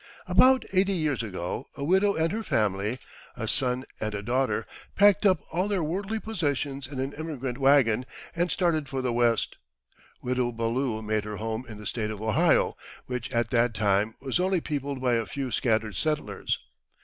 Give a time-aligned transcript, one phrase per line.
[0.25, 2.97] About eighty years ago, a widow and her family
[3.37, 8.07] a son and a daughter packed up all their worldly possessions in an emigrant waggon,
[8.35, 9.57] and started for the West.
[10.23, 12.75] Widow Ballou made her home in the State of Ohio,
[13.05, 16.57] which at that time was only peopled by a few scattered settlers.